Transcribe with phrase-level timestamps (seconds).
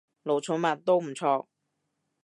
[0.23, 1.45] 奴寵物，都唔錯